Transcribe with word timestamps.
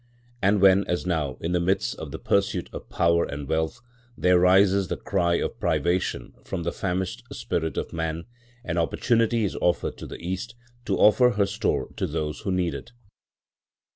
And 0.41 0.61
when, 0.63 0.83
as 0.87 1.05
now, 1.05 1.37
in 1.41 1.51
the 1.51 1.59
midst 1.59 1.93
of 1.99 2.09
the 2.09 2.17
pursuit 2.17 2.71
of 2.73 2.89
power 2.89 3.23
and 3.23 3.47
wealth, 3.47 3.81
there 4.17 4.39
rises 4.39 4.87
the 4.87 4.97
cry 4.97 5.35
of 5.35 5.59
privation 5.59 6.33
from 6.43 6.63
the 6.63 6.71
famished 6.71 7.21
spirit 7.31 7.77
of 7.77 7.93
man, 7.93 8.23
an 8.63 8.79
opportunity 8.79 9.43
is 9.43 9.55
offered 9.61 9.97
to 9.99 10.07
the 10.07 10.17
East 10.17 10.55
to 10.85 10.97
offer 10.97 11.29
her 11.37 11.45
store 11.45 11.89
to 11.97 12.07
those 12.07 12.39
who 12.39 12.51
need 12.51 12.73
it. 12.73 12.93